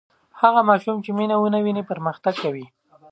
هغه 0.41 0.61
ماشوم 0.69 0.97
چې 1.05 1.11
مینه 1.17 1.35
ویني 1.65 1.83
پرمختګ 1.91 2.35
کوي. 2.43 2.65